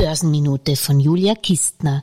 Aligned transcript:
Börsenminute 0.00 0.76
von 0.76 0.98
Julia 0.98 1.34
Kistner. 1.34 2.02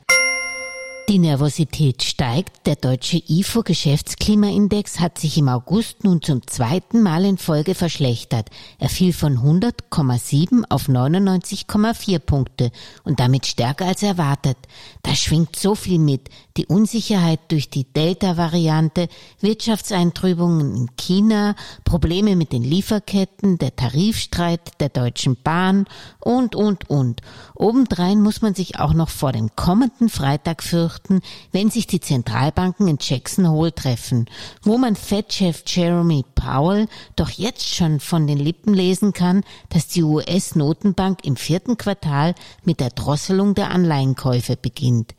Die 1.10 1.20
Nervosität 1.20 2.04
steigt. 2.04 2.68
Der 2.68 2.76
deutsche 2.76 3.24
IFO-Geschäftsklimaindex 3.30 5.00
hat 5.00 5.18
sich 5.18 5.38
im 5.38 5.48
August 5.48 6.04
nun 6.04 6.22
zum 6.22 6.46
zweiten 6.46 7.02
Mal 7.02 7.24
in 7.24 7.38
Folge 7.38 7.76
verschlechtert. 7.76 8.50
Er 8.78 8.90
fiel 8.90 9.14
von 9.14 9.38
100,7 9.38 10.66
auf 10.68 10.90
99,4 10.90 12.20
Punkte 12.20 12.72
und 13.06 13.22
damit 13.22 13.46
stärker 13.46 13.86
als 13.86 14.04
erwartet. 14.04 14.58
Da 15.02 15.16
schwingt 15.16 15.56
so 15.56 15.76
viel 15.76 15.98
mit. 15.98 16.30
Die 16.58 16.66
Unsicherheit 16.66 17.40
durch 17.48 17.70
die 17.70 17.86
Delta-Variante, 17.86 19.08
Wirtschaftseintrübungen 19.40 20.76
in 20.76 20.90
China, 20.98 21.56
Probleme 21.86 22.36
mit 22.36 22.52
den 22.52 22.64
Lieferketten, 22.64 23.60
der 23.60 23.78
Tarifstreit 23.78 24.82
der 24.82 24.90
Deutschen 24.90 25.38
Bahn 25.42 25.86
und, 26.20 26.54
und, 26.54 26.90
und. 26.90 27.22
Obendrein 27.56 28.20
muss 28.20 28.42
man 28.42 28.56
sich 28.56 28.78
auch 28.80 28.94
noch 28.94 29.08
vor 29.08 29.32
dem 29.32 29.56
kommenden 29.56 30.10
Freitag 30.10 30.62
fürchten, 30.64 30.97
beobachten, 30.98 31.22
wenn 31.52 31.70
sich 31.70 31.88
die 31.88 32.00
Zentralbanken 32.00 32.88
in 32.88 32.98
Jackson 33.00 33.50
Hole 33.50 33.74
treffen, 33.74 34.26
wo 34.62 34.78
man 34.78 34.96
Fed-Chef 34.96 35.64
Jeremy 35.66 36.26
Powell 36.36 36.88
doch 37.16 37.30
jetzt 37.30 37.76
schon 37.76 38.00
von 38.00 38.28
den 38.28 38.38
Lippen 38.38 38.74
lesen 38.74 39.14
kann, 39.14 39.44
dass 39.70 39.88
die 39.88 40.04
US-Notenbank 40.04 41.24
im 41.24 41.36
vierten 41.36 41.78
Quartal 41.78 42.36
mit 42.64 42.80
der 42.80 42.90
Drosselung 42.90 43.56
der 43.56 43.72
Anleihenkäufe 43.72 44.56
beginnt. 44.56 45.14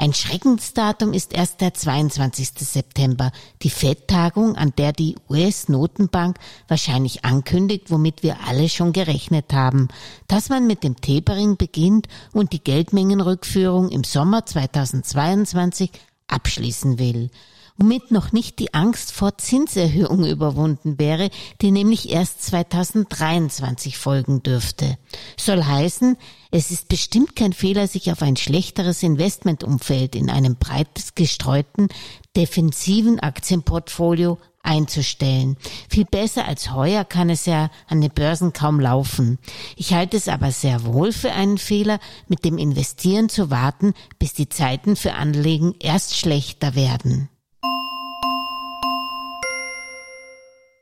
Ein 0.00 0.14
Schreckensdatum 0.14 1.12
ist 1.12 1.34
erst 1.34 1.60
der 1.60 1.74
22. 1.74 2.52
September, 2.56 3.32
die 3.60 3.68
FED-Tagung, 3.68 4.56
an 4.56 4.72
der 4.78 4.94
die 4.94 5.16
US-Notenbank 5.28 6.38
wahrscheinlich 6.68 7.26
ankündigt, 7.26 7.90
womit 7.90 8.22
wir 8.22 8.38
alle 8.46 8.70
schon 8.70 8.94
gerechnet 8.94 9.52
haben, 9.52 9.88
dass 10.26 10.48
man 10.48 10.66
mit 10.66 10.84
dem 10.84 10.96
Tapering 10.96 11.58
beginnt 11.58 12.08
und 12.32 12.54
die 12.54 12.64
Geldmengenrückführung 12.64 13.90
im 13.90 14.02
Sommer 14.02 14.46
2022 14.46 15.90
abschließen 16.28 16.98
will 16.98 17.28
womit 17.80 18.10
noch 18.10 18.32
nicht 18.32 18.58
die 18.58 18.74
Angst 18.74 19.10
vor 19.10 19.38
Zinserhöhung 19.38 20.26
überwunden 20.26 20.98
wäre, 20.98 21.30
die 21.62 21.70
nämlich 21.70 22.10
erst 22.10 22.42
2023 22.42 23.96
folgen 23.96 24.42
dürfte. 24.42 24.98
Soll 25.38 25.64
heißen, 25.64 26.16
es 26.50 26.70
ist 26.70 26.88
bestimmt 26.88 27.36
kein 27.36 27.54
Fehler, 27.54 27.88
sich 27.88 28.12
auf 28.12 28.20
ein 28.20 28.36
schlechteres 28.36 29.02
Investmentumfeld 29.02 30.14
in 30.14 30.28
einem 30.28 30.56
breit 30.56 30.88
gestreuten, 31.14 31.88
defensiven 32.36 33.18
Aktienportfolio 33.18 34.38
einzustellen. 34.62 35.56
Viel 35.88 36.04
besser 36.04 36.46
als 36.46 36.74
heuer 36.74 37.06
kann 37.06 37.30
es 37.30 37.46
ja 37.46 37.70
an 37.88 38.02
den 38.02 38.10
Börsen 38.10 38.52
kaum 38.52 38.78
laufen. 38.78 39.38
Ich 39.76 39.94
halte 39.94 40.18
es 40.18 40.28
aber 40.28 40.50
sehr 40.52 40.84
wohl 40.84 41.12
für 41.12 41.32
einen 41.32 41.56
Fehler, 41.56 41.98
mit 42.28 42.44
dem 42.44 42.58
Investieren 42.58 43.30
zu 43.30 43.50
warten, 43.50 43.94
bis 44.18 44.34
die 44.34 44.50
Zeiten 44.50 44.96
für 44.96 45.14
Anlegen 45.14 45.74
erst 45.80 46.14
schlechter 46.14 46.74
werden. 46.74 47.30